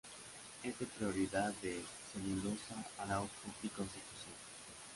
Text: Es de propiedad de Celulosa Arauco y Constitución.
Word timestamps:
Es 0.63 0.79
de 0.79 0.87
propiedad 0.87 1.53
de 1.61 1.79
Celulosa 2.11 2.83
Arauco 2.97 3.51
y 3.61 3.67
Constitución. 3.67 4.33